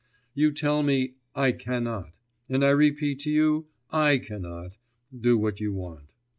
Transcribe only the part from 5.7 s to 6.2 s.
want.